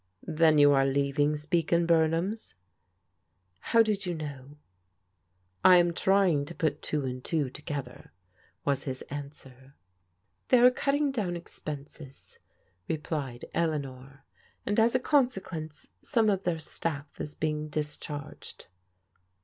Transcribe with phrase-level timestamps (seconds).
[0.41, 2.55] "Then you are leaving Speke and Bumham's?"
[3.27, 4.57] *' How did you know?
[5.63, 8.11] "I am trying to put two and two together,"
[8.65, 9.75] was his answer.
[10.47, 12.39] They are cutting down expenses,"
[12.87, 14.25] replied Eleanor,"
[14.65, 18.65] and as a consequence some of their staflf is being dis charged."